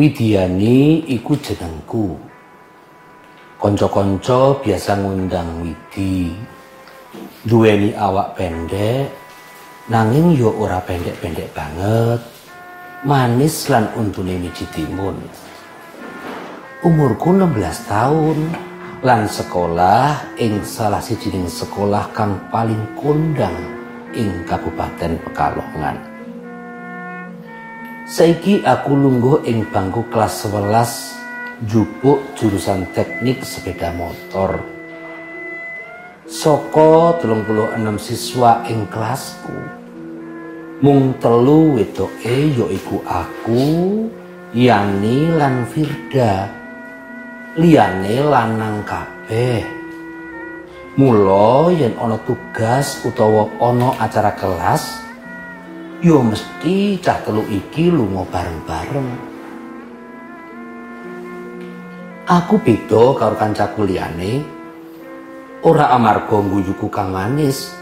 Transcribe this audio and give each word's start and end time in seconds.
Widiani 0.00 1.04
iku 1.12 1.36
jenengku. 1.36 2.16
Kanca-kanca 3.60 4.56
biasa 4.64 4.96
ngundang 4.96 5.60
Widi. 5.60 6.32
Duweni 7.44 7.92
awak 7.92 8.32
pendek, 8.32 9.12
nanging 9.92 10.40
yo 10.40 10.56
ora 10.56 10.80
pendek-pendek 10.80 11.52
banget. 11.52 12.16
Manis 13.04 13.68
lan 13.68 13.92
untune 13.92 14.40
miji 14.40 14.64
timun. 14.72 15.20
Umurku 16.80 17.36
16 17.36 17.60
tahun 17.84 18.38
lan 19.04 19.28
sekolah 19.28 20.40
ing 20.40 20.64
salah 20.64 21.04
sijining 21.04 21.44
sekolah 21.44 22.08
kang 22.16 22.40
paling 22.48 22.96
kondang 22.96 23.52
ing 24.16 24.48
Kabupaten 24.48 25.20
Pekalongan. 25.28 26.09
Saiki 28.10 28.66
aku 28.66 28.90
lungguh 28.98 29.46
ing 29.46 29.70
bangku 29.70 30.02
kelas 30.10 30.42
11 30.50 31.62
jupuk 31.70 32.18
jurusan 32.34 32.82
teknik 32.90 33.46
sepeda 33.46 33.94
motor. 33.94 34.58
Soko 36.26 37.14
36 37.22 37.78
siswa 38.02 38.66
ing 38.66 38.90
kelasku. 38.90 39.54
Mung 40.82 41.22
telu 41.22 41.78
wedoke 41.78 42.50
yaiku 42.50 42.98
aku, 43.06 43.62
Yani 44.58 45.30
lan 45.30 45.70
Firda. 45.70 46.50
Liyane 47.62 48.26
lanang 48.26 48.82
kabeh. 48.82 49.62
Mula 50.98 51.70
yen 51.70 51.94
ana 51.94 52.18
tugas 52.26 53.06
utawa 53.06 53.46
ana 53.62 53.94
acara 54.02 54.34
kelas, 54.34 54.98
yo 56.00 56.24
mesti 56.24 56.96
cah 56.96 57.20
telu 57.20 57.44
iki 57.44 57.92
lunga 57.92 58.24
bareng-bareng. 58.32 59.10
Aku 62.24 62.56
beda 62.64 63.12
karo 63.20 63.36
kancaku 63.36 63.84
liyane. 63.84 64.40
Ora 65.60 65.92
amarga 65.92 66.40
guyuku 66.40 66.88
kang 66.88 67.12
manis 67.12 67.76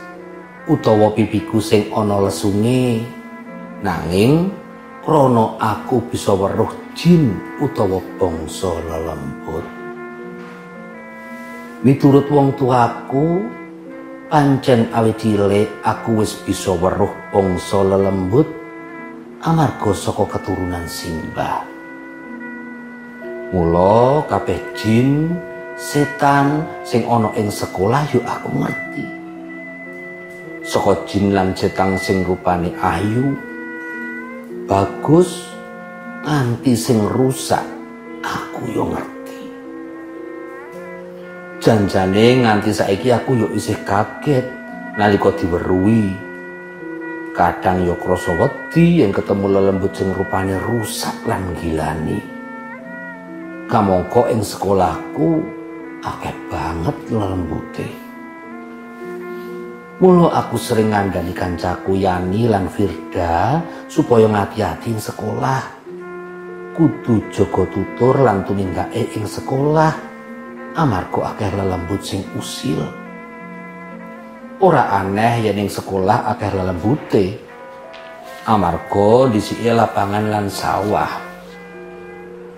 utawa 0.66 1.14
pipiku 1.14 1.62
sing 1.62 1.94
ana 1.94 2.18
lesunge. 2.26 3.06
Nanging 3.86 4.50
krana 5.06 5.54
aku 5.62 6.02
bisa 6.10 6.34
weruh 6.34 6.74
jin 6.98 7.38
utawa 7.62 8.02
bangsa 8.18 8.72
lelembut. 8.90 9.62
Miturut 11.86 12.26
wong 12.26 12.58
tuaku, 12.58 13.46
pancen 14.28 14.92
awit 14.92 15.16
cilik 15.16 15.68
aku 15.80 16.20
wis 16.20 16.36
bisa 16.44 16.76
weruh 16.76 17.08
bangsa 17.32 17.80
lelembut 17.80 18.44
amarga 19.40 19.92
saka 19.96 20.36
keturunan 20.36 20.84
Simbah. 20.84 21.64
Mula 23.48 24.28
kabeh 24.28 24.60
jin, 24.76 25.32
setan 25.80 26.68
sing 26.84 27.08
ana 27.08 27.32
ing 27.40 27.48
sekolah 27.48 28.04
yo 28.12 28.20
aku 28.20 28.48
ngerti. 28.52 29.04
Saka 30.60 30.92
jin 31.08 31.32
lan 31.32 31.56
setan 31.56 31.96
sing 31.96 32.20
rupane 32.28 32.68
ayu, 32.76 33.32
bagus, 34.68 35.48
nganti 36.28 36.76
sing 36.76 37.00
rusak, 37.08 37.64
aku 38.20 38.68
yo 38.76 38.84
ngerti. 38.92 39.17
Janjane 41.68 42.48
nganti 42.48 42.72
saiki 42.72 43.12
aku 43.12 43.44
yo 43.44 43.52
isih 43.52 43.76
kaget 43.84 44.48
nalika 44.96 45.28
diweruhi. 45.36 46.16
Kadang 47.36 47.84
yo 47.84 47.92
krasa 48.00 48.32
wedi 48.40 49.04
yen 49.04 49.12
ketemu 49.12 49.52
lelembut 49.52 49.92
sing 49.92 50.08
rupane 50.16 50.56
rusak 50.64 51.12
lan 51.28 51.44
gilani. 51.60 52.24
kamangka 53.68 54.32
ing 54.32 54.40
sekolahku 54.40 55.44
akeh 56.00 56.32
banget 56.48 56.96
lembute. 57.12 57.88
Mula 60.00 60.40
aku 60.40 60.56
sering 60.56 60.88
ngandani 60.96 61.36
kancaku 61.36 62.00
Yani 62.00 62.48
lan 62.48 62.72
Firda 62.72 63.60
supaya 63.92 64.24
ngati-ati 64.24 64.88
ing 64.88 64.96
sekolah. 64.96 65.60
Kudu 66.72 67.28
jaga 67.28 67.68
tutur 67.68 68.24
lan 68.24 68.48
tumindake 68.48 69.12
ing 69.20 69.28
sekolah 69.28 70.07
amarga 70.76 71.32
akeh 71.32 71.50
lelembut 71.54 72.02
sing 72.02 72.26
usil. 72.36 72.82
Ora 74.58 74.90
aneh 74.98 75.46
yen 75.46 75.62
ing 75.62 75.70
sekolah 75.70 76.28
akeh 76.34 76.50
lelembute. 76.50 77.26
Amarga 78.48 79.28
disike 79.30 79.70
lapangan 79.70 80.24
lan 80.32 80.46
sawah. 80.50 81.12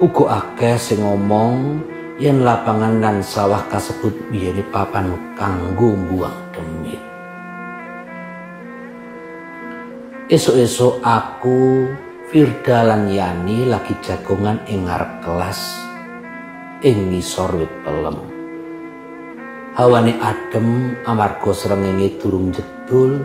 Uga 0.01 0.25
akeh 0.41 0.81
sing 0.81 1.05
ngomong 1.05 1.85
yen 2.17 2.41
lapangan 2.41 3.03
lan 3.03 3.17
sawah 3.21 3.61
kasebut 3.69 4.17
biyene 4.33 4.65
papan 4.73 5.13
kanggo 5.37 5.93
buang 6.09 6.39
demit. 6.57 7.03
Esok-esok 10.31 11.03
aku 11.03 11.91
Firda 12.31 12.87
lan 12.87 13.11
Yani 13.11 13.67
lagi 13.67 13.91
jagongan 14.07 14.63
ing 14.71 14.87
ngarep 14.87 15.19
kelas 15.27 15.90
ing 16.81 17.13
ngisor 17.13 17.53
wit 17.61 17.73
pelem. 17.85 18.17
Hawane 19.77 20.17
adem 20.19 20.97
amarga 21.05 21.53
srengenge 21.53 22.17
durung 22.21 22.51
jedul 22.53 23.21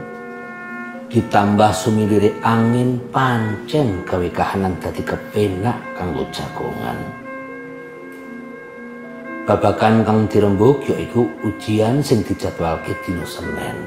ditambah 1.07 1.71
sumilire 1.71 2.35
angin 2.43 2.99
pancen 3.09 4.03
gawe 4.03 4.27
kahanan 4.35 4.75
dadi 4.83 5.01
kepenak 5.01 5.79
kanggo 5.95 6.27
jagongan. 6.35 6.99
Babakan 9.45 10.03
kang 10.03 10.19
dirembuk 10.27 10.83
yaiku 10.89 11.29
ujian 11.45 12.01
sing 12.01 12.25
dijadwalke 12.25 12.91
dina 13.05 13.23
Senin. 13.23 13.77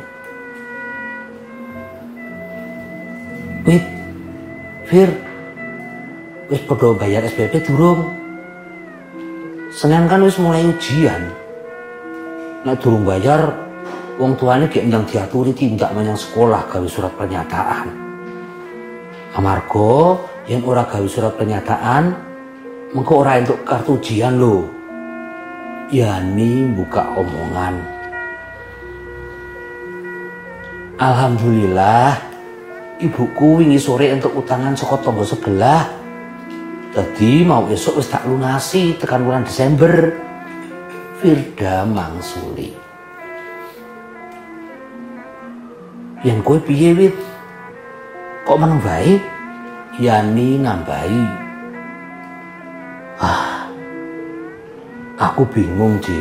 Wit, 3.66 3.84
Fir, 4.88 5.10
wis 6.48 6.62
padha 6.64 6.94
bayar 6.96 7.26
SPP 7.26 7.68
durung? 7.68 8.17
Senin 9.78 10.10
kan 10.10 10.18
wis 10.26 10.34
mulai 10.42 10.66
ujian. 10.66 11.30
Nek 12.66 12.82
durung 12.82 13.06
bayar, 13.06 13.54
wong 14.18 14.34
tuane 14.34 14.66
gek 14.66 14.90
ndang 14.90 15.06
diaturi 15.06 15.54
tindak 15.54 15.94
menyang 15.94 16.18
sekolah 16.18 16.66
gawe 16.66 16.82
surat 16.90 17.14
pernyataan. 17.14 17.86
Amarga 19.38 20.18
yang 20.50 20.66
ora 20.66 20.82
gawe 20.82 21.06
surat 21.06 21.30
pernyataan 21.38 22.10
mengko 22.90 23.22
ora 23.22 23.38
entuk 23.38 23.62
kartu 23.62 24.02
ujian 24.02 24.42
lho. 24.42 24.66
Yani 25.94 26.74
buka 26.74 27.14
omongan. 27.14 27.78
Alhamdulillah 30.98 32.18
ibuku 32.98 33.62
wingi 33.62 33.78
sore 33.78 34.10
entuk 34.10 34.34
utangan 34.34 34.74
saka 34.74 35.06
tangga 35.06 35.22
sebelah. 35.22 35.97
Jadi 36.98 37.46
mau 37.46 37.62
esok 37.70 38.02
wis 38.02 38.10
tak 38.10 38.26
lunasi 38.26 38.98
tekan 38.98 39.22
bulan 39.22 39.46
Desember. 39.46 40.18
Firda 41.22 41.86
mangsuli. 41.86 42.74
Yen 46.26 46.42
kowe 46.42 46.58
piye 46.58 46.98
wit? 46.98 47.14
Kok 48.42 48.58
meneng 48.58 48.82
bae? 48.82 49.14
Yani 50.02 50.58
nambahi. 50.58 51.22
Ah. 53.22 53.70
Aku 55.22 55.46
bingung, 55.54 56.02
Ji. 56.02 56.18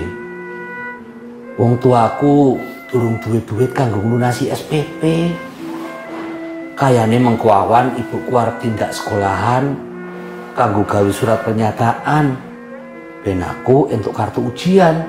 Wong 1.57 1.81
tuaku 1.81 2.61
durung 2.93 3.17
duwe 3.17 3.41
duit 3.49 3.73
kanggo 3.73 3.97
lunasi 4.05 4.53
SPP. 4.53 5.33
Kayane 6.77 7.17
mengkuawan 7.17 7.97
ibuku 7.97 8.29
arep 8.37 8.61
tindak 8.61 8.93
sekolahan 8.93 9.86
kanggo 10.57 10.81
gawe 10.81 11.11
surat 11.13 11.45
pernyataan 11.45 12.33
ben 13.21 13.45
aku 13.45 13.93
entuk 13.93 14.17
kartu 14.17 14.49
ujian. 14.49 15.05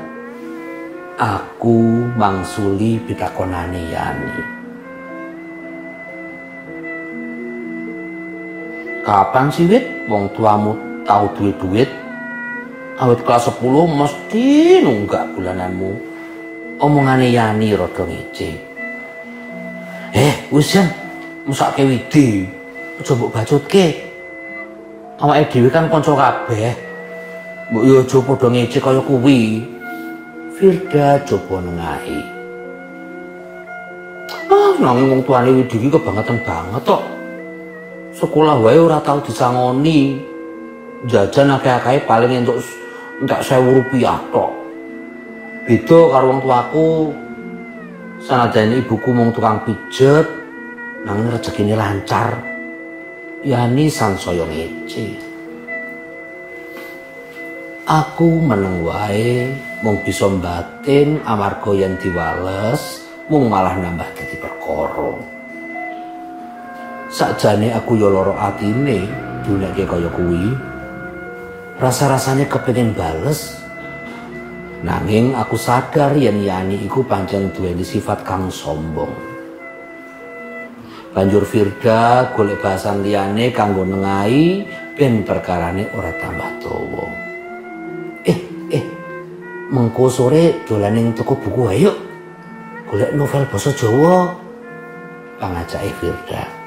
Aku 1.19 2.07
mangsuli 2.15 3.03
pitakonane 3.03 3.91
Yani. 3.91 4.39
Kapan 9.03 9.51
sih 9.51 9.67
wit 9.67 10.07
wong 10.07 10.31
tuamu 10.39 10.79
tahu 11.03 11.27
duit-duit? 11.35 11.91
Awit 13.03 13.19
kelas 13.27 13.51
10 13.51 13.99
mesti 13.99 14.79
nunggak 14.79 15.27
bulananmu. 15.35 15.91
Omongane 16.79 17.35
Yani 17.35 17.75
rada 17.75 18.07
ngece. 18.07 18.51
Eh, 20.15 20.35
wis 20.55 20.71
jan, 20.71 20.87
mesake 21.51 21.83
widi. 21.83 22.47
Aja 23.03 23.13
mbok 23.19 23.35
bacutke. 23.35 24.08
Awake 25.19 25.51
dhewe 25.51 25.67
kan 25.67 25.91
kanca 25.91 26.15
kabeh. 26.15 26.79
Mbok 27.75 27.83
yo 27.85 27.95
aja 28.01 28.19
padha 28.23 28.47
ngece 28.55 28.79
kaya 28.79 29.03
kuwi. 29.03 29.67
Firda 30.55 31.19
coba 31.27 31.59
nengahi. 31.63 32.19
Ah, 34.47 34.73
nanging 34.79 35.11
wong 35.11 35.23
tuane 35.27 35.51
widi 35.55 35.77
iki 35.79 35.91
kebangetan 35.91 36.39
banget 36.47 36.83
tok. 36.87 37.03
sekolah 38.19 38.59
wae 38.59 38.75
ora 38.75 38.99
tau 38.99 39.23
disangoni 39.23 40.19
jajan 41.07 41.55
akeh-akeh 41.55 42.03
paling 42.03 42.43
entuk 42.43 42.59
entek 43.23 43.47
1000 43.47 43.79
rupiah 43.79 44.19
tok. 44.35 44.51
Beda 45.63 46.01
karo 46.11 46.25
wong 46.35 46.41
tuaku 46.43 46.89
sanajan 48.19 48.75
ibuku 48.83 49.11
mung 49.15 49.31
tukang 49.31 49.63
pijet 49.63 50.27
nang 51.07 51.31
rezekine 51.31 51.79
lancar. 51.79 52.48
Yani 53.47 53.87
sansaya 53.87 54.43
ngece. 54.51 55.15
Aku 57.87 58.43
meneng 58.43 58.83
wae 58.83 59.55
mung 59.79 60.03
bisa 60.03 60.27
batin 60.27 61.23
amarga 61.23 61.71
yen 61.71 61.95
diwales 62.03 63.07
mung 63.31 63.47
malah 63.47 63.79
nambah 63.79 64.11
dadi 64.19 64.37
perkara. 64.43 65.15
Sakjane 67.15 67.71
aku 67.79 67.95
yo 67.95 68.11
lara 68.11 68.51
atine 68.51 69.07
duneke 69.47 69.87
kaya 69.87 70.11
kuwi. 70.11 70.59
Rasa-rasane 71.79 72.51
kepengin 72.51 72.91
bales. 72.91 73.55
Nanging 74.83 75.39
aku 75.39 75.55
sadar 75.55 76.11
yen 76.19 76.43
Yani 76.43 76.83
iku 76.91 77.07
pancen 77.07 77.55
duweni 77.55 77.87
sifat 77.87 78.27
kang 78.27 78.51
sombong. 78.51 79.28
Banjur 81.15 81.45
Firda 81.49 82.33
golek 82.37 82.61
bahasan 82.61 83.01
liyane 83.03 83.51
kanggo 83.51 83.83
nengahi 83.85 84.65
ben 84.95 85.25
perkarane 85.25 85.89
ora 85.97 86.13
tambah 86.21 86.51
dawa. 86.61 87.07
Eh, 88.29 88.39
eh. 88.75 88.85
Mengko 89.73 90.09
sore 90.09 90.65
dolan 90.69 90.97
ning 90.97 91.07
toko 91.17 91.37
buku 91.37 91.63
ayo. 91.73 91.93
Golek 92.89 93.13
novel 93.17 93.45
basa 93.49 93.73
Jawa. 93.73 94.33
Pangajake 95.39 95.93
Firda. 96.03 96.59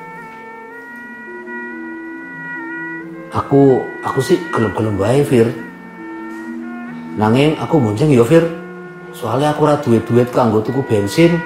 aku 3.31 3.79
aku 4.03 4.19
sih 4.19 4.37
gelem-gelem 4.51 4.99
wae 4.99 5.23
Fir 5.23 5.47
nanging 7.15 7.55
aku 7.55 7.79
bonceng 7.79 8.11
ya 8.11 8.27
Fir 8.27 8.43
soalnya 9.15 9.55
aku 9.55 9.67
ora 9.67 9.79
duwe 9.79 10.03
duit 10.03 10.27
kanggo 10.35 10.59
tuku 10.59 10.83
bensin 10.83 11.39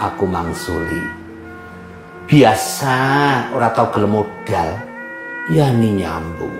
aku 0.00 0.24
mangsuli 0.24 1.21
biasa 2.32 2.96
ora 3.52 3.68
tau 3.76 3.92
gelem 3.92 4.16
modal. 4.16 4.70
Yani 5.52 6.00
nyambung. 6.00 6.56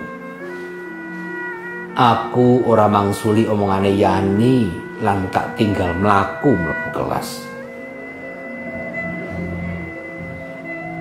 Aku 1.97 2.61
ora 2.69 2.85
mangsuli 2.85 3.49
omongane 3.49 3.89
Yani 3.97 4.69
lan 5.01 5.33
tak 5.33 5.57
tinggal 5.57 5.97
mlaku 5.97 6.53
mlebu 6.53 6.89
kelas. 6.93 7.29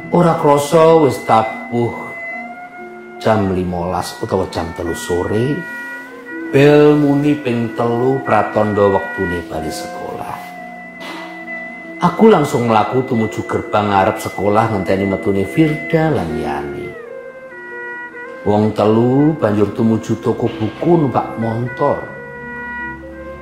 Ora 0.09 0.41
krasa 0.41 1.05
wis 1.05 1.21
tabuh 1.29 1.93
jam 3.21 3.53
15 3.53 4.25
utawa 4.25 4.49
jam 4.49 4.73
telu 4.73 4.97
sore 4.97 5.57
bel 6.53 6.97
muni 6.97 7.37
ping 7.37 7.77
telu 7.77 8.21
pratondo 8.25 8.93
waktune 8.93 9.41
bali 9.49 9.73
sekolah 9.73 10.31
aku 12.02 12.26
langsung 12.26 12.66
melaku 12.66 13.06
tumuju 13.06 13.46
gerbang 13.46 13.94
ngarep 13.94 14.19
sekolah 14.19 14.75
ngenteni 14.75 15.06
metune 15.06 15.46
Firda 15.46 16.10
lan 16.10 16.34
Yani 16.34 16.90
wong 18.43 18.75
telu 18.75 19.38
banjur 19.38 19.70
tumuju 19.70 20.19
toko 20.19 20.50
buku 20.50 20.90
numpak 20.99 21.38
motor 21.38 22.02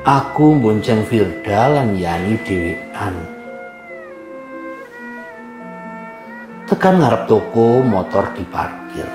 aku 0.05 0.61
bonceng 0.61 1.09
Firda 1.09 1.73
lan 1.73 1.97
Yani 1.97 2.37
dhewean 2.45 3.17
tekan 6.69 7.03
ngarep 7.03 7.27
toko 7.27 7.83
motor 7.83 8.31
diparkir. 8.31 9.09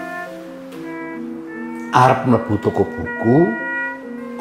Arep 1.95 2.27
mlebu 2.27 2.59
toko 2.59 2.83
buku 2.83 3.47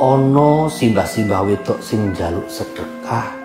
ana 0.03 0.67
simbah-simbah 0.67 1.47
wedok 1.47 1.79
sing 1.79 2.11
njaluk 2.11 2.51
sedekah 2.51 3.44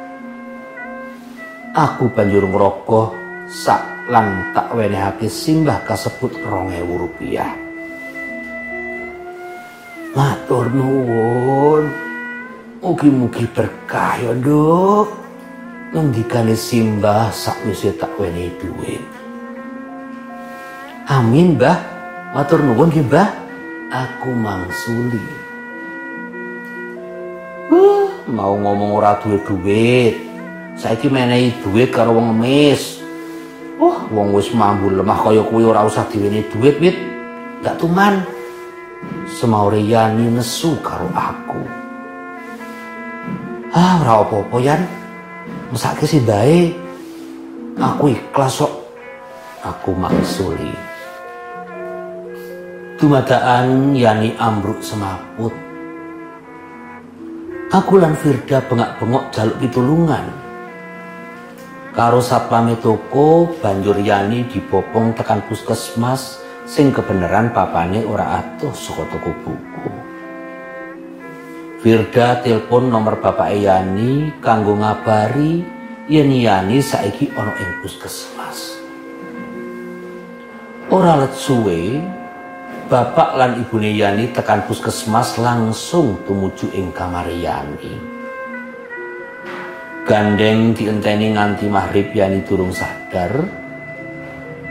aku 1.74 2.10
banjur 2.14 2.46
ngrogoh 2.46 3.14
sak 3.50 3.82
lan 4.10 4.54
tak 4.54 4.74
wenehake 4.74 5.30
simbah 5.30 5.82
kasebut 5.86 6.34
2000 6.42 7.02
rupiah. 7.02 7.52
Matur 10.18 10.70
nuwun. 10.74 11.86
Mugi-mugi 12.80 13.44
berkah 13.52 14.18
ya 14.24 14.32
nduk. 14.34 15.12
Ngendikane 15.94 16.54
simbah 16.54 17.30
sakwise 17.34 17.94
tak 17.98 18.14
wenehi 18.18 18.54
dhuwit 18.62 19.20
amin 21.10 21.58
mbah. 21.58 21.78
Matur 22.38 22.62
nuwun 22.62 22.94
nggih 22.94 23.06
mbah. 23.10 23.30
Aku 23.90 24.30
mangsuli. 24.38 25.26
Uh, 27.74 28.14
mau 28.30 28.54
ngomong 28.54 29.02
ora 29.02 29.18
duwe 29.18 29.42
duit. 29.42 30.29
Saiki 30.80 31.12
menehi 31.12 31.52
duit 31.60 31.92
karo 31.92 32.16
wong 32.16 32.40
ngemis. 32.40 33.04
Uh, 33.76 34.00
wong 34.16 34.32
wis 34.32 34.48
mambu 34.56 34.88
lemah 34.88 35.20
kaya 35.20 35.44
kuwi 35.44 35.68
ora 35.68 35.84
usah 35.84 36.08
duit, 36.08 36.48
Wit. 36.56 36.96
Gak 37.60 37.76
tuman. 37.76 38.24
Semaure 39.28 39.84
Yani 39.84 40.32
nesu 40.32 40.80
karo 40.80 41.12
aku. 41.12 41.60
Ah, 43.76 44.00
ora 44.00 44.24
apa-apa, 44.24 44.56
Yan. 44.64 44.82
Mesake 45.76 46.08
sih 46.08 46.24
bae. 46.24 46.72
Aku 47.76 48.16
ikhlas 48.16 48.64
kok. 48.64 48.72
Aku 49.60 49.92
mangsuli. 49.92 50.72
Dumadaan 52.96 53.96
yani 53.96 54.32
ambruk 54.40 54.80
semaput. 54.80 55.52
Aku 57.70 58.00
lan 58.00 58.16
Firda 58.16 58.64
bengak-bengok 58.64 59.30
jaluk 59.36 59.60
pitulungan. 59.60 60.49
Karo 62.00 62.24
satpame 62.24 62.80
toko 62.80 63.60
banjur 63.60 64.00
Yani 64.00 64.48
dibopong 64.48 65.12
tekan 65.20 65.44
puskesmas 65.52 66.40
sing 66.64 66.96
kebenaran 66.96 67.52
papane 67.52 68.08
ora 68.08 68.40
atuh 68.40 68.72
saka 68.72 69.04
toko 69.12 69.36
buku. 69.44 69.92
Firda 71.84 72.40
telepon 72.40 72.88
nomor 72.88 73.20
bapak 73.20 73.52
Yani 73.52 74.32
kanggo 74.40 74.80
ngabari 74.80 75.60
yen 76.08 76.32
Yani 76.32 76.80
saiki 76.80 77.36
ana 77.36 77.52
ing 77.60 77.84
puskesmas. 77.84 78.80
Ora 80.96 81.20
let 81.20 81.36
suwe, 81.36 82.00
Bapak 82.88 83.36
lan 83.36 83.60
ibune 83.60 83.92
Yani 83.92 84.32
tekan 84.32 84.64
puskesmas 84.72 85.36
langsung 85.36 86.16
tumuju 86.24 86.72
ing 86.72 86.96
kamar 86.96 87.28
Yani. 87.28 88.19
Gandeng 90.10 90.74
dienteni 90.74 91.38
nganti 91.38 91.70
maghrib 91.70 92.10
Yani 92.18 92.42
durung 92.42 92.74
sadar. 92.74 93.30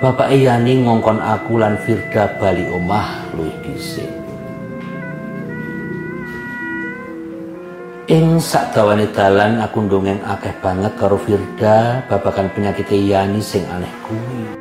Bapak 0.03 0.35
Yani 0.35 0.83
ngongkon 0.83 1.23
aku 1.23 1.63
lan 1.63 1.79
Firda 1.79 2.35
bali 2.43 2.67
omah 2.67 3.31
luwih 3.39 3.55
dhisik. 3.63 4.11
Ing 8.11 8.43
sakdawane 8.43 9.07
dalan 9.15 9.63
aku 9.63 9.87
ndongeng 9.87 10.19
akeh 10.27 10.59
banget 10.59 10.91
karo 10.99 11.15
Firda 11.23 12.03
babakan 12.11 12.51
penyakit 12.51 12.91
Yani 12.91 13.39
sing 13.39 13.63
aneh 13.71 13.95
kuwi 14.11 14.58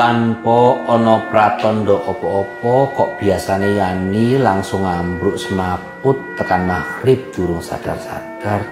tanpa 0.00 0.80
ana 0.88 1.20
pratandha 1.28 2.00
apa-apa 2.00 2.72
kok 2.96 3.10
biasane 3.20 3.76
Yani 3.76 4.40
langsung 4.40 4.88
ambruk 4.88 5.36
semaput 5.36 6.16
tekan 6.40 6.64
maghrib 6.64 7.20
durung 7.36 7.60
sadar-sadar. 7.60 8.64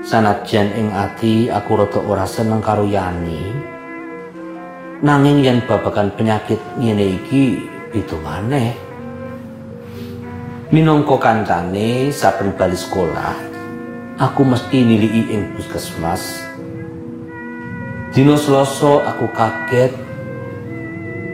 Sanajan 0.00 0.72
ing 0.72 0.88
ati 0.96 1.52
aku 1.52 1.84
rada 1.84 2.00
ora 2.00 2.24
seneng 2.24 2.64
karo 2.64 2.88
Yani. 2.88 3.44
Nanging 5.04 5.44
yen 5.44 5.60
babagan 5.68 6.16
penyakit 6.16 6.64
ngene 6.80 7.20
iki 7.20 7.68
beda 7.92 8.16
maneh. 8.24 8.72
Minangka 10.72 11.20
kancane 11.20 12.08
saben 12.08 12.56
bali 12.56 12.72
sekolah 12.72 13.36
aku 14.16 14.48
mesti 14.48 14.80
niliki 14.80 15.28
ing 15.28 15.52
puskesmas 15.52 16.47
Dino 18.18 18.34
Selasa 18.34 19.14
aku 19.14 19.30
kaget 19.30 19.94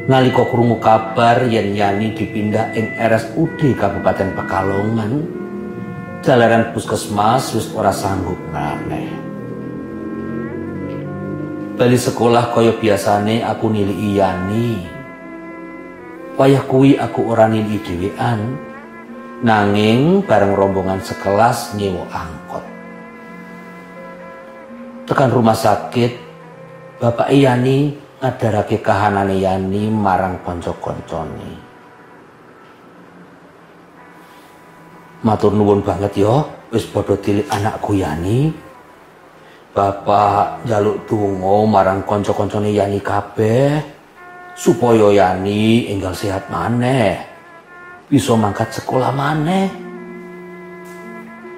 nalika 0.04 0.44
krungu 0.44 0.76
kabar 0.76 1.48
yen 1.48 1.72
Yani 1.72 2.12
dipindah 2.12 2.76
ing 2.76 2.92
RSUD 3.00 3.72
Kabupaten 3.72 4.36
Pekalongan. 4.36 5.24
Jalaran 6.20 6.76
puskesmas 6.76 7.56
wis 7.56 7.72
ora 7.72 7.88
sanggup 7.88 8.36
maneh. 8.52 9.08
Bali 11.80 11.96
sekolah 11.96 12.52
kaya 12.52 12.76
biasane 12.76 13.40
aku 13.40 13.72
niliki 13.72 14.20
Yani. 14.20 14.84
Wayah 16.36 16.68
kuwi 16.68 17.00
aku 17.00 17.32
ora 17.32 17.48
niliki 17.48 17.80
dhewean. 17.80 18.60
Nanging 19.40 20.20
bareng 20.20 20.52
rombongan 20.52 21.00
sekelas 21.00 21.80
nyewa 21.80 22.04
angkot. 22.12 22.64
Tekan 25.08 25.32
rumah 25.32 25.56
sakit 25.56 26.23
Bapak 26.94 27.34
Yani 27.34 27.90
ngadarake 28.22 28.78
kahanane 28.78 29.42
Yani 29.42 29.90
marang 29.90 30.38
kanca-kancane. 30.46 31.50
Matur 35.24 35.56
nuwun 35.56 35.80
banget 35.82 36.22
ya, 36.22 36.46
wis 36.70 36.86
padha 36.86 37.18
tilik 37.18 37.48
anakku 37.50 37.98
Yani. 37.98 38.54
Bapak 39.74 40.62
jaluk 40.70 41.02
donga 41.10 41.66
marang 41.66 42.06
kanca-kancane 42.06 42.70
Yani 42.70 43.02
kabeh 43.02 43.82
supaya 44.54 45.10
Yani 45.10 45.90
enggal 45.90 46.14
sehat 46.14 46.46
maneh. 46.46 47.18
Bisa 48.06 48.38
mangkat 48.38 48.70
sekolah 48.70 49.10
maneh. 49.10 49.66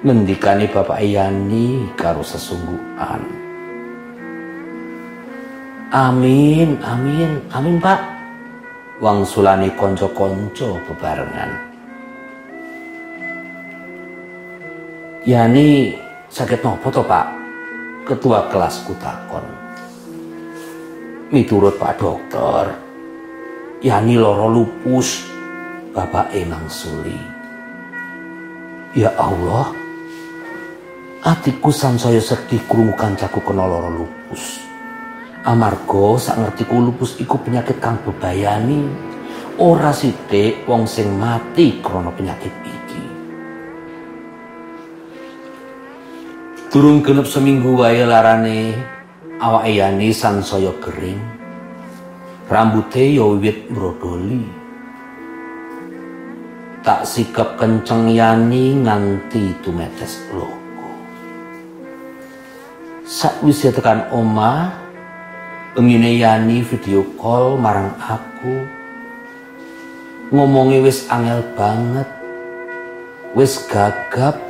Ngendikane 0.01 0.65
Bapak 0.73 1.05
Yani 1.05 1.93
karo 1.93 2.25
sesungguhan. 2.25 3.46
Amin, 5.87 6.75
amin, 6.83 7.39
amin 7.47 7.79
Pak. 7.79 7.95
Wang 8.99 9.23
sulani 9.23 9.71
konco-konco 9.71 10.83
bebarengan. 10.83 11.47
Yani 15.23 15.95
sakit 16.27 16.59
nopo 16.59 16.91
to 16.91 16.99
Pak? 17.07 17.31
Ketua 18.03 18.51
kelas 18.51 18.83
kutakon. 18.83 19.47
Miturut 21.31 21.79
Pak 21.79 21.95
Dokter, 22.03 22.75
Yani 23.79 24.19
loro 24.19 24.51
lupus, 24.51 25.23
Bapak 25.95 26.35
Emang 26.35 26.67
Suli. 26.67 27.15
Ya 28.91 29.15
Allah, 29.15 29.71
atiku 31.23 31.71
sansaya 31.71 32.19
sedih 32.19 32.59
krungu 32.67 32.91
kancaku 32.99 33.39
kena 33.39 33.63
loro 33.63 34.03
lupus. 34.03 34.66
Amarga 35.47 36.19
sak 36.19 36.43
ngerti 36.43 36.67
lupus 36.75 37.15
iku 37.23 37.39
penyakit 37.39 37.79
kang 37.79 37.95
bebayani. 38.03 38.83
Ora 39.63 39.95
sithik 39.95 40.67
wong 40.67 40.83
sing 40.83 41.07
mati 41.15 41.79
krana 41.79 42.11
penyakit 42.11 42.51
iki. 42.51 43.03
Turun 46.67 46.99
genep 46.99 47.23
seminggu 47.31 47.79
wae 47.79 48.03
larane 48.03 48.75
awake 49.39 49.71
Yani 49.71 50.11
sansaya 50.11 50.75
kering. 50.83 51.23
Rambute 52.51 53.07
ya 53.07 53.23
wiwit 53.23 53.71
brodoli. 53.71 54.43
Tak 56.83 57.07
sikap 57.07 57.55
kenceng 57.55 58.11
Yani 58.11 58.83
nganti 58.83 59.55
tumetes 59.63 60.27
loko. 60.35 60.91
Sakwise 63.07 63.71
tekan 63.71 64.11
omah, 64.11 64.86
Pengine 65.77 66.17
Yani 66.17 66.65
video 66.65 67.05
call 67.21 67.53
marang 67.53 67.93
aku. 68.01 68.65
Ngomongi 70.33 70.81
wis 70.81 71.05
angel 71.05 71.45
banget. 71.53 72.09
Wis 73.37 73.61
gagap. 73.69 74.41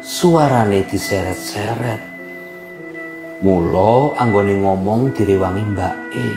Suarane 0.00 0.88
diseret-seret. 0.88 2.00
Mula 3.44 4.16
anggone 4.16 4.56
ngomong 4.56 5.12
direwangi 5.12 5.62
Mbak 5.76 5.94
E. 6.16 6.28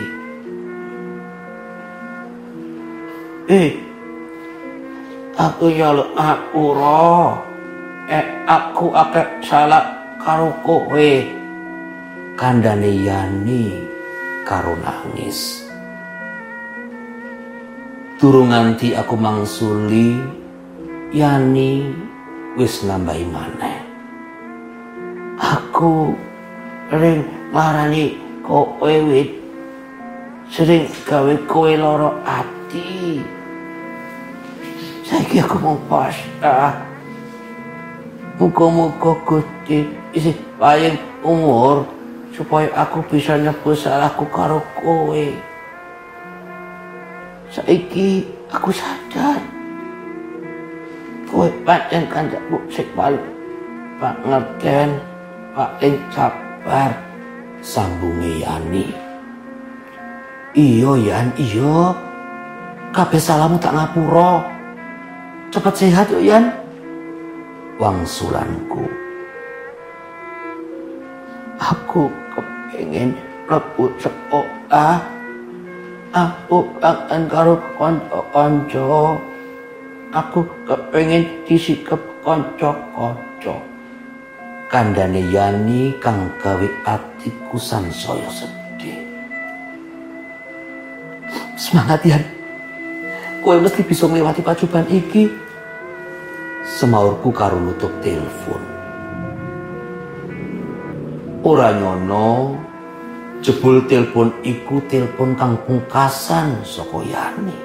Eh, 3.48 3.72
aku 5.40 5.72
nyaluk 5.72 6.12
aku 6.20 6.76
roh. 6.76 7.32
Eh, 8.12 8.28
aku 8.44 8.92
akeh 8.92 9.40
salah 9.40 9.88
karo 10.20 10.52
kowe 10.68 11.39
kandane 12.40 13.04
Yani 13.04 13.84
karo 14.48 14.72
nangis. 14.80 15.68
Durung 18.16 18.56
nganti 18.56 18.96
aku 18.96 19.20
mangsuli 19.20 20.16
Yani 21.12 21.84
wis 22.56 22.88
nambahi 22.88 23.28
maneh. 23.28 23.84
Aku 25.36 26.16
ring 26.96 27.28
marani 27.52 28.16
kowe 28.48 28.94
wit 29.12 29.36
sering 30.48 30.88
gawe 31.04 31.36
kowe 31.44 31.76
loro 31.76 32.16
ati. 32.24 33.20
Saiki 35.04 35.44
aku 35.44 35.60
mau 35.60 35.76
pasrah. 35.92 36.88
Muga-muga 38.40 39.12
Gusti 39.28 39.84
isi 40.16 40.32
paling 40.56 40.96
umur 41.28 41.99
supaya 42.40 42.72
aku 42.72 43.04
bisa 43.12 43.36
nebus 43.36 43.84
salahku 43.84 44.24
karo 44.32 44.64
kowe. 44.80 45.28
Saiki 47.52 48.24
aku 48.48 48.72
sadar. 48.72 49.44
Kowe 51.28 51.52
pancen 51.68 52.08
kancaku 52.08 52.56
sing 52.72 52.88
paling 52.96 53.28
pangerten, 54.00 54.96
paling 55.52 56.00
sabar 56.16 56.96
sambunge 57.60 58.40
Yani. 58.40 58.88
Iya 60.56 60.96
Yan, 60.96 61.28
iya. 61.36 61.92
Kabeh 62.96 63.20
salamu 63.20 63.60
tak 63.60 63.76
ngapura. 63.76 64.48
Cepet 65.52 65.76
sehat 65.76 66.08
yuk 66.10 66.24
Yan. 66.24 66.56
Wangsulanku. 67.78 68.99
Aku 71.70 72.10
kepingin 72.34 73.14
mlebu 73.46 73.94
sekolah. 74.02 75.06
Aku 76.10 76.66
kangen 76.82 77.30
karo 77.30 77.62
kanca-kanca. 77.78 79.22
Aku 80.10 80.42
kepingin 80.66 81.30
disikep 81.46 82.02
kanca-kanca. 82.26 83.62
Kandane 84.66 85.22
Yani 85.30 85.94
kang 86.02 86.34
gawe 86.42 86.70
atiku 86.90 87.62
sansaya 87.62 88.30
sedih. 88.34 89.06
Semangat 91.54 92.02
Yan. 92.02 92.24
Kowe 93.46 93.62
mesti 93.62 93.86
bisa 93.86 94.10
ngliwati 94.10 94.42
pacuban 94.42 94.90
iki. 94.90 95.30
Semaurku 96.66 97.30
karo 97.30 97.62
nutup 97.62 97.94
telepon. 98.02 98.79
Ora 101.40 101.72
nyono 101.72 102.52
jebul 103.40 103.88
telepon 103.88 104.28
iku 104.44 104.84
telepon 104.92 105.40
kang 105.40 105.56
pungkasan 105.64 106.68
saka 106.68 107.00
Yani. 107.08 107.56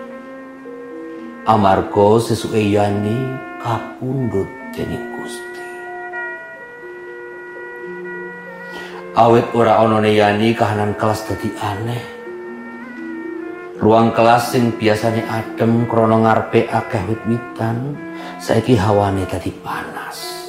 Amarga 1.43 2.23
sesuke 2.23 2.63
Yani 2.63 3.19
kapundhut 3.59 4.47
dening 4.79 5.19
Gusti. 5.19 5.67
Awet 9.19 9.51
ora 9.59 9.83
ana 9.83 10.07
Yani 10.07 10.55
kahanan 10.55 10.95
kelas 10.95 11.27
dadi 11.27 11.51
aneh. 11.59 12.05
Ruang 13.83 14.15
kelas 14.15 14.55
sing 14.55 14.71
biasanya 14.79 15.27
adem 15.27 15.91
krana 15.91 16.23
ngarepe 16.23 16.71
akeh 16.71 17.03
wit-witan, 17.11 17.99
saiki 18.39 18.79
hawane 18.79 19.27
dadi 19.27 19.51
panas. 19.67 20.44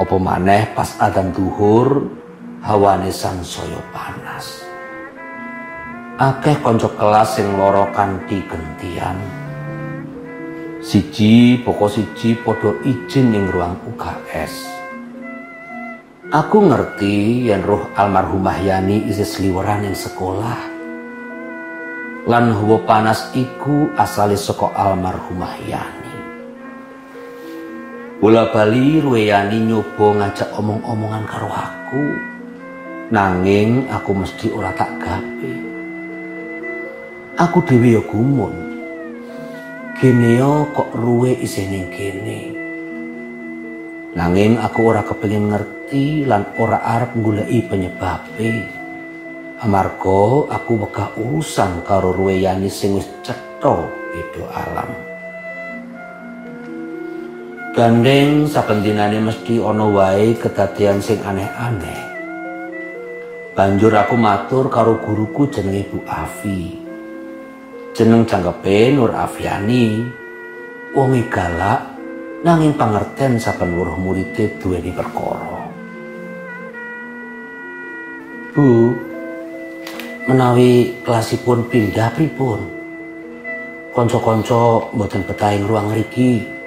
Apa 0.00 0.16
maneh 0.16 0.64
pas 0.72 0.96
adzan 0.96 1.28
duhur 1.36 2.08
hawane 2.64 3.12
sansaya 3.12 3.84
panas. 3.92 4.64
Akeh 6.16 6.56
kanca 6.64 6.88
kelas 6.96 7.36
sing 7.36 7.52
lara 7.60 7.84
kanthi 7.92 8.40
gentian. 8.48 9.20
Siji 10.80 11.60
pokok 11.60 11.92
siji 11.92 12.32
padha 12.40 12.72
izin 12.80 13.28
ning 13.28 13.52
ruang 13.52 13.76
UKS. 13.92 14.72
Aku 16.32 16.64
ngerti 16.64 17.52
yen 17.52 17.60
roh 17.60 17.84
almarhumah 17.92 18.56
Yani 18.56 19.04
isih 19.04 19.28
sliweran 19.28 19.84
ing 19.84 19.92
sekolah. 19.92 20.60
Lan 22.24 22.56
hawa 22.56 22.80
panas 22.88 23.28
iku 23.36 23.92
asale 24.00 24.40
saka 24.40 24.72
almarhumah 24.72 25.60
Yani. 25.68 26.09
Bola 28.20 28.52
bali 28.52 29.00
Ruweyani 29.00 29.64
nyoba 29.64 30.12
ngajak 30.20 30.52
omong-omongan 30.60 31.24
karo 31.24 31.48
aku. 31.48 32.04
Nanging 33.08 33.88
aku 33.88 34.12
mesti 34.12 34.52
ora 34.52 34.76
tak 34.76 34.92
gawe. 35.00 35.52
Aku 37.40 37.64
dhewe 37.64 37.96
ya 37.96 38.04
gumun. 38.04 38.52
Kene 39.96 40.36
kok 40.68 40.92
ruwe 40.92 41.32
isih 41.32 41.64
ning 41.64 41.88
kene. 41.88 42.40
Nanging 44.12 44.60
aku 44.60 44.92
ora 44.92 45.00
kepengin 45.00 45.56
ngerti 45.56 46.28
lan 46.28 46.44
ora 46.60 46.84
arep 46.84 47.16
goleki 47.16 47.72
penyebabe. 47.72 48.68
Amarga 49.64 50.44
aku 50.60 50.76
wegah 50.76 51.16
urusan 51.16 51.88
karo 51.88 52.12
Ruweyani 52.12 52.68
sing 52.68 53.00
wis 53.00 53.08
cetha 53.24 53.88
beda 54.12 54.44
alam. 54.52 55.09
Gandeng 57.70 58.50
saben 58.50 58.82
dinane 58.82 59.22
mesti 59.22 59.62
ana 59.62 59.86
wae 59.86 60.34
kedadian 60.34 60.98
sing 60.98 61.22
aneh-aneh. 61.22 62.02
Banjur 63.54 63.94
aku 63.94 64.18
matur 64.18 64.66
karo 64.66 64.98
guruku 64.98 65.46
jenenge 65.54 65.86
Bu 65.86 66.02
Afi. 66.02 66.74
Jeneng 67.94 68.26
jangkepe 68.26 68.90
Nur 68.90 69.14
Afiani. 69.14 70.02
Wonge 70.98 71.22
galak 71.30 71.94
nanging 72.42 72.74
pangerten 72.74 73.38
saben 73.38 73.78
weruh 73.78 73.94
muridé 73.94 74.50
duweni 74.58 74.90
perkara. 74.90 75.70
Bu, 78.50 78.90
menawi 80.26 80.98
kelasipun 81.06 81.70
pindah 81.70 82.10
pripun? 82.18 82.66
Kanca-kanca 83.94 84.90
mboten 84.90 85.22
betah 85.22 85.54
ing 85.54 85.70
ruang 85.70 85.94
mriki. 85.94 86.58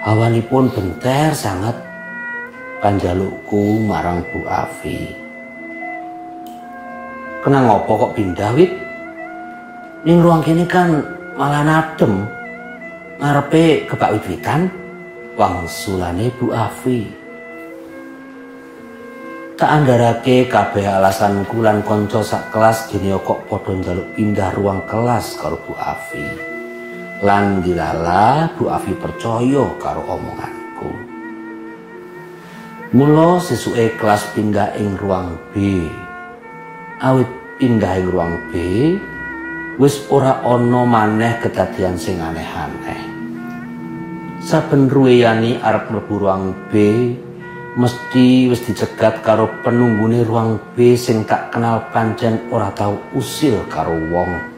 Hawanipun 0.00 0.72
benter 0.72 1.36
sangat 1.36 1.76
panjalukku 2.80 3.84
marang 3.84 4.24
Bu 4.32 4.48
Afi. 4.48 5.12
Kena 7.44 7.68
ngopo 7.68 8.08
kok 8.08 8.14
pindah, 8.16 8.48
Wit? 8.56 8.72
Ning 10.08 10.24
ruang 10.24 10.40
kene 10.40 10.64
kan 10.64 11.04
malah 11.36 11.60
nadem. 11.60 12.24
Ngarepe 13.20 13.84
kebak 13.92 14.16
wit-witan 14.16 14.72
wangsulane 15.36 16.32
Bu 16.40 16.48
Afi. 16.48 17.04
Tak 19.60 19.68
andharake 19.68 20.48
kabeh 20.48 20.88
alasanku 20.88 21.60
lan 21.60 21.84
kanca 21.84 22.24
sak 22.24 22.48
kelas 22.48 22.88
gene 22.88 23.20
kok 23.20 23.44
padha 23.52 23.76
njaluk 23.76 24.08
pindah 24.16 24.48
ruang 24.56 24.80
kelas 24.88 25.36
karo 25.36 25.60
Bu 25.60 25.76
Afi. 25.76 26.49
Lan 27.20 27.60
dilala 27.60 28.56
Bu 28.56 28.72
Afi 28.72 28.96
percaya 28.96 29.64
karo 29.76 30.02
omonganku. 30.08 30.90
Mula 32.96 33.38
sesuke 33.38 33.94
kelas 34.00 34.32
pindah 34.34 34.74
ing 34.80 34.96
ruang 34.98 35.36
B. 35.52 35.84
awit 37.00 37.28
pindah 37.56 37.96
ing 37.96 38.12
ruang 38.12 38.36
B 38.52 38.52
wis 39.80 40.04
ora 40.12 40.44
ana 40.44 40.84
maneh 40.84 41.40
kedadian 41.40 41.96
sing 41.96 42.20
aneh-aneh 42.20 43.00
saben 44.44 44.92
ruweyani 44.92 45.56
arep 45.64 45.88
mlebu 45.88 46.20
ruang 46.20 46.52
B 46.68 46.76
mesti 47.80 48.52
wis 48.52 48.60
dicegat 48.68 49.24
karo 49.24 49.48
penunggune 49.64 50.20
ruang 50.28 50.60
B 50.76 50.92
sing 50.92 51.24
tak 51.24 51.56
kenal 51.56 51.88
pancen 51.88 52.52
ora 52.52 52.68
tau 52.76 53.00
usil 53.16 53.64
karo 53.72 53.96
wong 54.12 54.49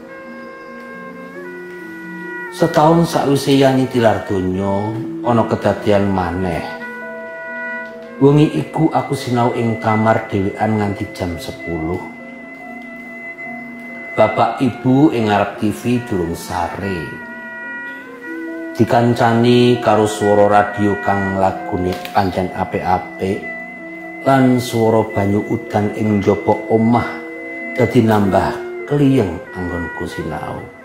setahun 2.53 3.09
sakwise 3.09 3.57
yani 3.57 3.89
tilar 3.89 4.29
donya 4.29 4.93
ana 5.25 5.41
kedadian 5.49 6.05
maneh 6.05 6.61
wengi 8.21 8.45
iku 8.61 8.93
aku 8.93 9.17
sinau 9.17 9.57
ing 9.57 9.81
kamar 9.81 10.29
dhewean 10.29 10.77
nganti 10.77 11.09
jam 11.17 11.33
10 11.33 12.13
Bapak 14.13 14.61
Ibu 14.61 15.09
ing 15.17 15.33
ngarep 15.33 15.57
TV 15.57 15.97
durung 16.05 16.37
sare. 16.37 17.01
Dikancani 18.77 19.81
karo 19.81 20.05
swara 20.05 20.45
radio 20.45 20.93
kang 21.01 21.41
lagune 21.41 21.97
pancen 22.13 22.53
apik-apik 22.53 23.41
lan 24.21 24.61
swara 24.61 25.01
banyu 25.09 25.41
udan 25.49 25.97
ing 25.97 26.21
njaba 26.21 26.53
omah 26.69 27.09
dadi 27.73 28.05
nambah 28.05 28.53
kliyeng 28.85 29.33
anggonku 29.57 30.05
sinau. 30.05 30.82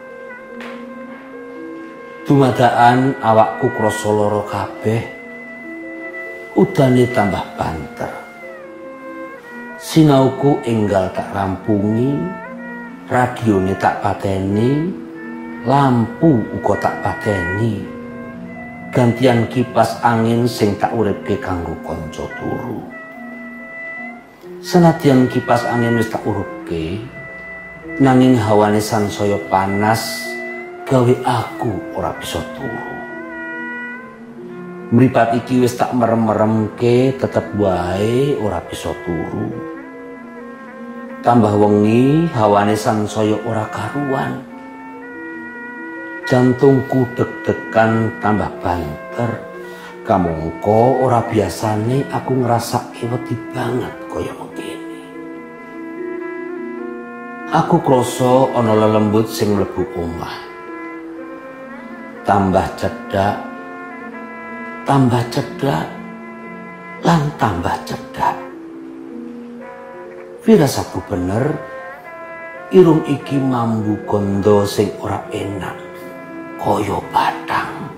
Dumadaan 2.28 3.16
awakku 3.24 3.72
krasa 3.72 4.12
lara 4.12 4.44
kabeh. 4.44 5.00
Udane 6.60 7.08
tambah 7.08 7.40
banter. 7.56 8.12
Sinauku 9.80 10.60
enggal 10.68 11.08
tak 11.16 11.32
rampungi 11.32 12.20
radione 13.08 13.72
tak 13.80 14.04
pateni 14.04 14.92
lampu 15.64 16.44
uga 16.52 16.76
tak 16.76 17.00
pateni 17.00 17.80
gantian 18.92 19.48
kipas 19.48 19.96
angin 20.04 20.44
sing 20.44 20.76
tak 20.76 20.92
uripke 20.92 21.40
kanggo 21.40 21.72
kanca 21.88 22.28
turu 22.36 22.84
senadyan 24.60 25.24
kipas 25.32 25.64
angin 25.64 25.96
wis 25.96 26.12
tak 26.12 26.20
uripke 26.28 27.00
nanging 27.96 28.36
hawane 28.36 28.76
sansaya 28.76 29.40
panas 29.48 30.28
gawe 30.88 31.14
aku 31.20 32.00
ora 32.00 32.16
bisa 32.16 32.40
turu. 32.56 32.96
Mripat 34.88 35.36
iki 35.36 35.60
wis 35.60 35.76
tak 35.76 35.92
merem-meremke 35.92 37.12
tetep 37.20 37.44
wae 37.60 38.32
ora 38.40 38.56
bisa 38.64 38.96
turu. 39.04 39.52
Tambah 41.20 41.52
wengi 41.60 42.24
hawane 42.32 42.72
sansaya 42.72 43.36
ora 43.44 43.68
karuan. 43.68 44.40
Jantungku 46.24 47.04
deg-degan 47.12 48.08
tambah 48.24 48.48
banter. 48.64 49.44
Kamangka 50.08 51.04
ora 51.04 51.20
biasane 51.20 52.08
aku 52.08 52.32
ngerasa 52.32 52.96
wedi 52.96 53.36
banget 53.52 53.92
kaya 54.08 54.32
mengkene. 54.40 55.04
Aku 57.52 57.76
krasa 57.84 58.56
ana 58.56 58.72
lelembut 58.72 59.28
sing 59.28 59.52
mlebu 59.52 59.84
omah 60.00 60.47
tambah 62.28 62.68
cedak 62.76 63.40
tambah 64.84 65.24
cedak 65.32 65.88
lan 67.00 67.24
tambah 67.40 67.72
cedak 67.88 68.36
Firasatku 70.48 71.04
bener, 71.12 71.60
irung 72.72 73.04
iki 73.04 73.36
mambu 73.36 74.00
kondo 74.08 74.64
sing 74.64 74.88
ora 75.04 75.20
enak, 75.28 75.76
koyo 76.56 77.04
batang. 77.12 77.92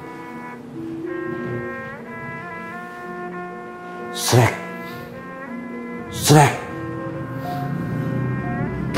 Srek, 4.11 4.51
srek. 6.11 6.59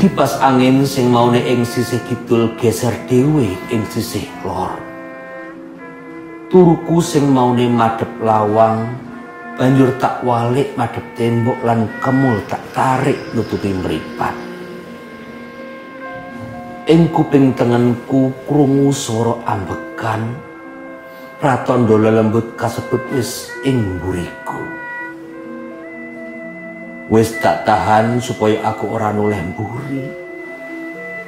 Kipas 0.01 0.33
angin 0.41 0.81
sing 0.81 1.13
maune 1.13 1.37
ing 1.45 1.61
sisih 1.61 2.01
kidul 2.09 2.57
geser 2.57 2.97
dewe 3.05 3.53
ing 3.69 3.85
sisih 3.93 4.25
lor. 4.41 4.82
Turuku 6.53 7.01
sing 7.01 7.33
maune 7.33 7.65
madep 7.65 8.21
lawang 8.21 8.93
banjur 9.57 9.89
tak 9.97 10.21
walik 10.21 10.77
madhep 10.77 11.01
tembok 11.17 11.57
lan 11.65 11.89
kemul 11.97 12.37
tak 12.45 12.61
tarik 12.77 13.17
nutupi 13.33 13.73
mripat. 13.73 14.37
Ing 16.93 17.09
kuping 17.09 17.57
tengenku 17.57 18.29
krungu 18.45 18.93
swara 18.93 19.41
ambekan 19.49 20.37
pratandha 21.41 21.97
lembut 21.97 22.53
kasebut 22.53 23.01
wis 23.17 23.49
ing 23.65 23.97
mburiku. 23.97 24.61
Wis 27.09 27.33
tak 27.41 27.65
tahan 27.65 28.21
supaya 28.21 28.61
aku 28.69 28.93
ora 28.93 29.09
noleh 29.09 29.41
mburi 29.41 30.22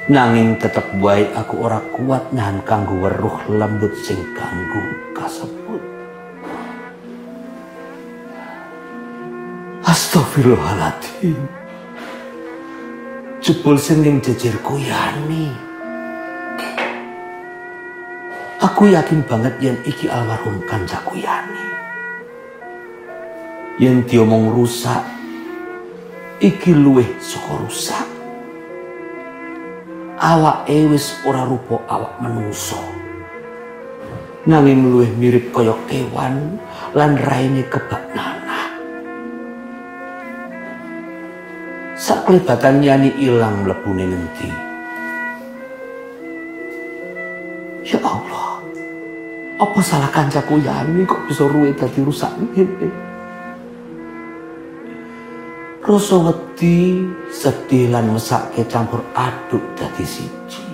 nanging 0.06 0.54
tetep 0.62 0.86
wae 1.02 1.26
aku 1.34 1.66
ora 1.66 1.82
kuat 1.90 2.30
nahan 2.30 2.62
kanggo 2.62 2.94
weruh 2.94 3.42
lembut 3.50 3.90
sing 4.06 4.22
ganggu 4.38 4.82
kasebut 5.10 5.82
Astagfirullahaladzim. 9.86 11.38
Jebul 13.38 13.78
sending 13.78 14.18
jejer 14.18 14.58
kuyani. 14.58 15.54
Aku 18.58 18.90
yakin 18.90 19.22
banget 19.30 19.54
yang 19.62 19.78
iki 19.86 20.10
almarhum 20.10 20.58
kanca 20.66 20.98
kuyani. 21.06 21.66
Yang 23.78 24.10
diomong 24.10 24.50
rusak, 24.50 25.06
iki 26.42 26.74
luweh 26.74 27.06
saka 27.22 27.52
rusak. 27.62 28.05
Awak 30.16 30.64
ewis 30.72 31.12
ora 31.28 31.44
rupa 31.44 31.76
awak 31.92 32.16
menungso. 32.24 32.80
Nanging 34.48 34.88
luweh 34.88 35.10
mirip 35.12 35.52
kaya 35.52 35.76
kewan 35.90 36.56
lan 36.96 37.18
raine 37.20 37.66
kebak 37.68 38.06
saklebatan 42.06 42.84
yani 42.86 43.10
ilang 43.18 43.66
mlebune 43.66 44.06
ngendi? 44.06 44.50
Ya 47.86 47.98
Allah 48.02 48.62
apa 49.56 49.78
salah 49.82 50.10
kancaku? 50.14 50.60
Yani 50.62 51.02
kok 51.08 51.22
bisa 51.26 51.46
ruwe 51.46 51.70
dadi 51.74 52.00
rusak 52.02 52.30
ngene 52.34 52.88
Rasa 55.86 56.18
wedi, 56.18 57.06
sedih 57.30 57.94
lan 57.94 58.10
mesake 58.10 58.66
campur 58.66 59.06
aduk 59.14 59.62
dadi 59.78 60.02
siji. 60.02 60.66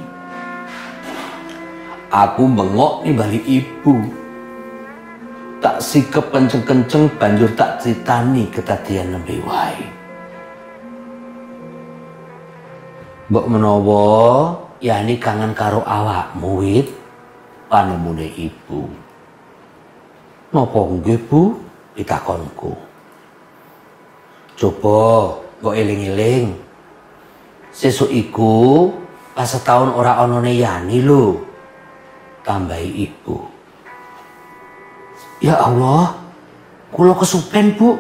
Aku 2.09 2.49
bengok 2.49 3.05
nimbali 3.05 3.45
ibu. 3.45 3.93
Tak 5.61 5.85
sikep 5.85 6.33
kenceng-kenceng 6.33 7.13
banjur 7.21 7.53
tak 7.53 7.85
critani 7.85 8.49
kedadian 8.49 9.13
nembe 9.13 9.37
wae. 9.45 9.85
Mbok 13.29 13.47
menawa 13.53 14.09
yani 14.81 15.21
kangen 15.21 15.53
karo 15.53 15.85
awakmu 15.85 16.65
wit 16.65 16.89
panemune 17.69 18.33
ibu. 18.33 18.89
Napa 20.57 20.81
nggih 20.89 21.21
Bu? 21.29 21.53
pitakonku. 21.93 22.92
Coba 24.57 25.39
mbok 25.61 25.75
eling-eling. 25.75 26.55
Sesuk 27.73 28.13
iku 28.13 28.93
pas 29.33 29.49
setahun 29.49 29.97
ora 29.97 30.21
onone 30.21 30.53
Yani 30.53 31.01
lho. 31.01 31.41
Tambahi 32.43 33.09
ibu. 33.09 33.39
Ya 35.43 35.59
Allah, 35.59 36.15
kula 36.95 37.15
kesupen, 37.19 37.75
Bu. 37.75 37.99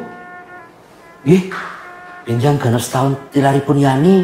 Nggih. 1.26 1.50
Benjang 2.22 2.58
genep 2.58 2.82
setahun 2.82 3.18
tilaripun 3.34 3.78
Yani. 3.82 4.22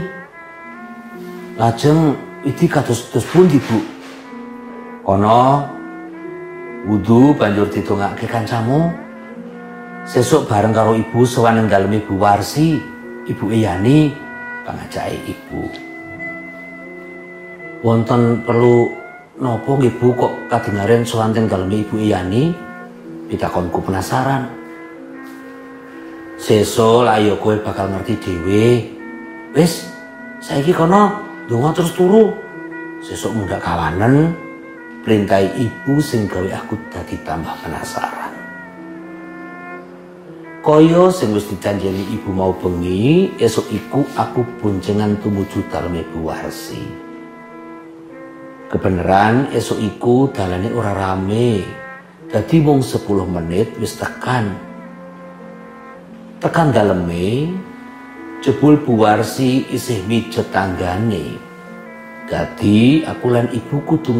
Lajeng 1.58 2.14
iki 2.46 2.70
kados-kados 2.70 3.26
pundi, 3.30 3.58
Bu? 3.58 3.78
Kono 5.02 5.66
wudu 6.86 7.34
banjur 7.34 7.66
didongake 7.66 8.28
kancamu. 8.28 9.07
Sesuk 10.08 10.48
bareng 10.48 10.72
karo 10.72 10.96
ibu 10.96 11.28
sowan 11.28 11.60
ing 11.60 11.66
dalem 11.68 12.00
Ibu 12.00 12.16
Warsi, 12.16 12.80
Ibu 13.28 13.52
Yani 13.52 14.08
pangajake 14.64 15.20
ibu. 15.28 15.68
Wonten 17.84 18.40
perlu 18.40 18.88
napa 19.36 19.68
nggih 19.68 19.92
Bu 20.00 20.16
kok 20.16 20.32
kadingaren 20.48 21.04
sowan 21.04 21.36
teng 21.36 21.44
dalem 21.44 21.68
Ibu 21.68 22.00
Yani? 22.00 22.56
Pitakonku 23.28 23.84
penasaran. 23.84 24.48
Sesuk 26.40 27.04
ayo 27.04 27.36
kowe 27.36 27.60
bakal 27.60 27.92
ngerti 27.92 28.16
dhewe. 28.16 28.88
Wis, 29.52 29.92
saiki 30.40 30.72
kono 30.72 31.20
donga 31.52 31.76
terus 31.76 31.92
turu. 31.92 32.32
Sesuk 33.04 33.36
muda 33.36 33.60
kawanen 33.60 34.32
perintah 35.04 35.44
ibu 35.44 36.00
sing 36.00 36.24
gawe 36.24 36.48
aku 36.64 36.80
dadi 36.88 37.20
tambah 37.28 37.52
penasaran. 37.60 38.27
Kaya 40.68 41.08
sing 41.08 41.32
wis 41.32 41.48
dijanjeni 41.48 42.12
ibu 42.12 42.28
mau 42.28 42.52
bengi, 42.52 43.32
esuk 43.40 43.72
iku 43.72 44.04
aku 44.20 44.44
boncengan 44.60 45.16
tumuju 45.24 45.64
dalem 45.72 46.04
Ibu 46.04 46.28
Warsi. 46.28 46.84
Kebeneran 48.68 49.48
esuk 49.56 49.80
iku 49.80 50.28
dalane 50.28 50.68
ora 50.76 50.92
rame. 50.92 51.64
Dadi 52.28 52.60
mung 52.60 52.84
10 52.84 53.00
menit 53.32 53.80
wis 53.80 53.96
tekan. 53.96 54.52
Tekan 56.36 56.68
daleme, 56.68 57.48
jebul 58.44 58.76
Bu 58.84 59.08
Warsi 59.08 59.64
isih 59.72 60.04
mijet 60.04 60.52
tanggane. 60.52 61.32
Dadi 62.28 63.08
aku 63.08 63.26
lan 63.32 63.48
ibu 63.56 63.88
kudu 63.88 64.12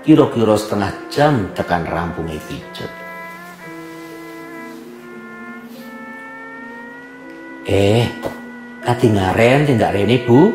kira-kira 0.00 0.56
setengah 0.56 0.92
jam 1.12 1.52
tekan 1.52 1.84
rampunge 1.84 2.40
pijet. 2.48 3.05
Eh, 7.66 8.06
katingaren 8.86 9.66
tindak 9.66 9.90
rene, 9.90 10.22
Bu. 10.22 10.54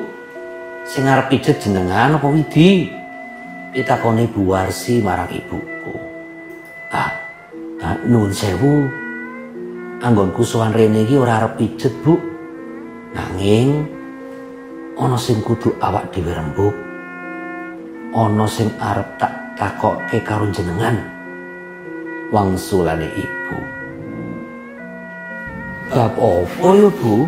Sing 0.87 1.03
arep 1.03 1.27
pijet 1.27 1.59
jenengan 1.59 2.15
apa 2.15 2.23
Widi? 2.31 2.87
Pitakone 3.75 4.31
Bu 4.31 4.55
Warsi 4.55 5.03
marang 5.03 5.27
ibuku. 5.27 5.91
Ah, 6.87 7.11
ah 7.83 7.99
nun 8.07 8.31
sewu. 8.31 8.87
Anggonku 9.99 10.39
sowan 10.47 10.71
rene 10.71 11.03
iki 11.03 11.19
ora 11.19 11.43
arep 11.43 11.59
pijet, 11.59 11.91
Bu. 11.99 12.15
Nanging 13.11 13.83
ana 14.95 15.19
sing 15.19 15.43
kudu 15.43 15.75
awak 15.83 16.15
dhewe 16.15 16.31
rembug. 16.31 16.71
Ana 18.15 18.47
sing 18.47 18.71
arep 18.79 19.19
tak 19.19 19.59
takokke 19.59 20.23
karo 20.23 20.47
jenengan. 20.47 20.95
Wangsulane 22.31 23.11
ibu. 23.19 23.80
Bab 25.91 26.15
apa 26.15 26.69
ya, 26.71 26.87
Bu? 26.87 27.27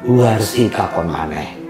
Bu 0.00 0.24
Harsi 0.24 0.72
takon 0.72 1.12
maneh. 1.12 1.60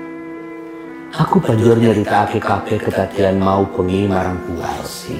Aku 1.10 1.42
banjur 1.42 1.74
nyeritakake 1.82 2.38
kabeh 2.38 2.78
kedadian 2.78 3.42
mau 3.42 3.66
bengi 3.66 4.06
marang 4.06 4.38
Bu 4.46 4.62
Harsi. 4.62 5.18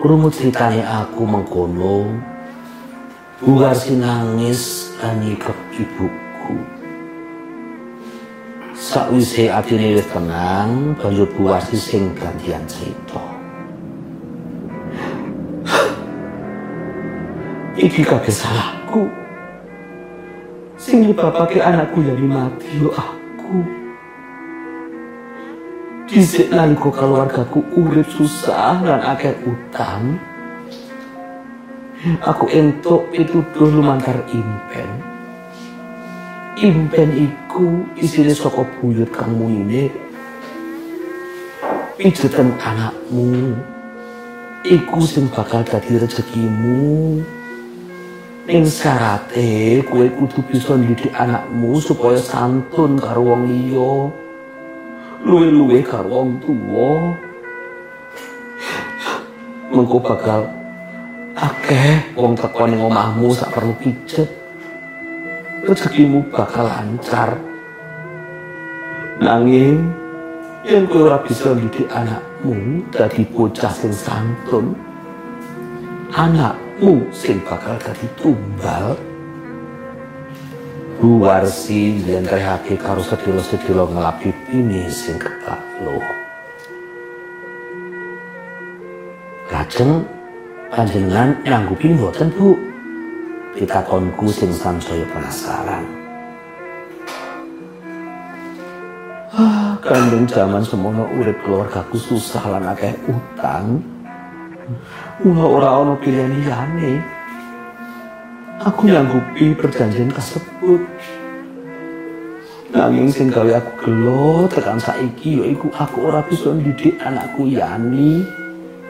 Krungu 0.00 0.32
critane 0.32 0.80
aku 0.80 1.20
mengkono, 1.20 2.16
Bu 3.44 3.60
Harsi 3.60 3.92
nangis 3.92 4.88
lan 4.96 5.20
nyikep 5.20 5.58
ibuku. 5.76 6.56
Sakwise 8.72 9.52
atine 9.52 10.00
wis 10.00 10.08
tenang, 10.08 10.96
banjur 10.96 11.28
Bu 11.36 11.52
Harsi 11.52 11.76
sing 11.76 12.16
gantian 12.16 12.64
cerita. 12.64 13.20
Iki 17.76 18.00
kabeh 18.00 18.32
salahku. 18.94 19.10
Sing 20.78 21.06
nyebabake 21.06 21.58
anakku 21.62 22.02
jadi 22.02 22.22
mati 22.22 22.70
yo 22.78 22.90
aku. 22.94 23.58
Dhisik 26.06 26.52
nalika 26.52 26.90
keluargaku 26.92 27.64
urip 27.74 28.06
susah 28.06 28.78
lan 28.84 29.00
akeh 29.02 29.34
utang. 29.48 30.18
Aku 32.20 32.44
entuk 32.52 33.08
pituduh 33.10 33.70
lumantar 33.72 34.20
impen. 34.28 34.90
Impen 36.60 37.10
iku 37.16 37.82
isine 37.96 38.36
saka 38.36 38.62
buyut 38.78 39.08
kamu 39.08 39.64
ini. 39.64 39.84
Pijetan 41.96 42.52
anakmu. 42.60 43.56
Iku 44.68 45.00
sing 45.00 45.32
bakal 45.32 45.64
dadi 45.64 45.96
rezekimu. 45.96 47.24
Ning 48.44 48.68
syarate 48.68 49.80
kowe 49.88 50.04
kudu 50.04 50.44
bisa 50.52 50.76
ndidik 50.76 51.16
anakmu 51.16 51.80
supaya 51.80 52.20
santun 52.20 53.00
karo 53.00 53.32
wong 53.32 53.48
liya. 53.48 54.12
Luwe-luwe 55.24 55.80
karo 55.80 56.12
wong 56.12 56.44
tuwa. 56.44 57.16
Mengko 59.72 59.96
bakal 59.96 60.44
akeh 61.32 62.04
wong 62.20 62.36
teko 62.36 62.68
ning 62.68 62.84
omahmu 62.84 63.32
sak 63.32 63.48
perlu 63.56 63.72
pijet. 63.80 64.28
Rezekimu 65.64 66.28
bakal 66.28 66.68
lancar. 66.68 67.40
Nanging 69.24 69.88
yen 70.68 70.84
kowe 70.84 71.08
ora 71.08 71.16
bisa 71.24 71.56
ndidik 71.56 71.88
anakmu 71.88 72.84
dadi 72.92 73.24
bocah 73.24 73.72
sing 73.72 73.96
santun, 73.96 74.76
anakmu 76.84 77.08
sing 77.16 77.40
bakal 77.48 77.80
dadi 77.80 78.04
tumbal. 78.20 78.92
Bu 81.00 81.20
Warsi 81.24 81.96
njlentrehake 82.00 82.76
karo 82.76 83.00
sedilo-sedilo 83.00 83.88
ngelapi 83.88 84.28
pini 84.48 84.84
sing 84.92 85.16
ketak 85.16 85.60
loh. 85.80 86.04
Lajeng 89.48 90.04
panjenengan 90.68 91.32
nyanggupi 91.44 91.96
mboten 91.96 92.28
Bu? 92.36 92.52
Pitakonku 93.56 94.28
sing 94.28 94.52
sansaya 94.52 95.08
penasaran. 95.08 95.84
Ah, 99.34 99.74
kandung 99.82 100.28
zaman 100.28 100.62
semono 100.62 101.08
urip 101.16 101.36
keluargaku 101.42 101.96
susah 101.96 102.44
lan 102.44 102.70
akeh 102.70 102.92
utang. 103.08 103.93
Mula 105.20 105.44
ora 105.44 105.68
ana 105.80 105.94
pilihan 106.00 106.32
liyane. 106.40 106.92
Aku 108.64 108.88
nyanggupi 108.88 109.52
perjanjian 109.52 110.08
kasebut. 110.08 110.80
Nanging 112.74 113.12
sing 113.12 113.30
gawe 113.30 113.60
aku 113.60 113.72
gelo 113.86 114.50
tekan 114.50 114.80
saiki 114.82 115.38
yaiku 115.38 115.70
aku 115.78 116.10
ora 116.10 116.26
bisa 116.26 116.50
ndidik 116.50 116.98
anakku 116.98 117.46
Yani 117.46 118.26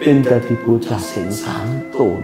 ben 0.01 0.25
dadi 0.25 0.57
bocah 0.63 0.97
sing 0.97 1.29
santun. 1.29 2.23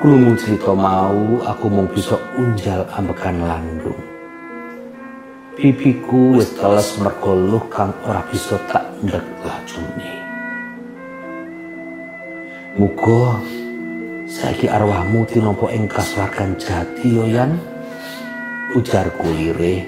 Krungu 0.00 0.32
cerita 0.40 0.72
mau 0.72 1.44
aku 1.44 1.68
mung 1.68 1.86
bisa 1.92 2.16
unjal 2.40 2.88
ambekan 2.96 3.36
landung. 3.44 4.00
Pipiku 5.60 6.40
wis 6.40 6.56
teles 6.56 6.96
mergo 6.96 7.36
kang 7.68 7.92
ora 8.08 8.24
bisa 8.32 8.56
tak 8.72 8.88
ndek 9.04 9.22
lajune. 9.44 10.19
Muga 12.78 13.42
saiki 14.30 14.70
arwahmu 14.70 15.26
tinampa 15.26 15.74
ing 15.74 15.90
kaswargan 15.90 16.54
jati 16.54 17.10
yo 17.10 17.26
yan. 17.26 17.58
Ujarku 18.78 19.26
lirih 19.34 19.82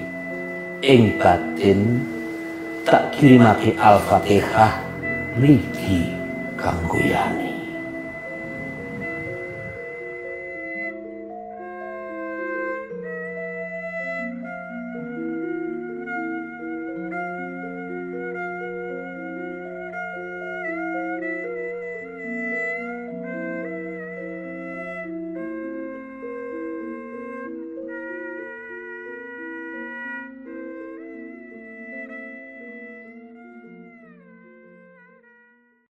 ing 0.83 1.14
batin 1.23 2.03
tak 2.83 3.14
kirimake 3.14 3.79
al-fatihah 3.79 4.83
mriki 5.38 6.11
kanggo 6.59 6.99
yani 6.99 7.51